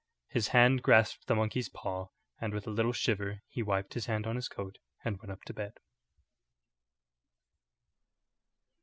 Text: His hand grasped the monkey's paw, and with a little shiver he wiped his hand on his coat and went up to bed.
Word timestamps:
His 0.29 0.47
hand 0.47 0.81
grasped 0.81 1.27
the 1.27 1.35
monkey's 1.35 1.69
paw, 1.69 2.07
and 2.39 2.55
with 2.55 2.65
a 2.65 2.71
little 2.71 2.91
shiver 2.91 3.43
he 3.49 3.61
wiped 3.61 3.93
his 3.93 4.07
hand 4.07 4.25
on 4.25 4.35
his 4.35 4.47
coat 4.47 4.79
and 5.05 5.19
went 5.19 5.29
up 5.31 5.43
to 5.43 5.53
bed. 5.53 5.73